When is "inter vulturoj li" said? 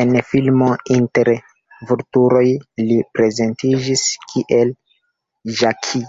0.96-3.00